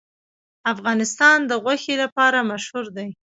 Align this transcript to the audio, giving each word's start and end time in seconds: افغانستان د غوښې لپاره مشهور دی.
افغانستان 0.73 1.37
د 1.49 1.51
غوښې 1.63 1.95
لپاره 2.03 2.39
مشهور 2.51 2.85
دی. 2.97 3.07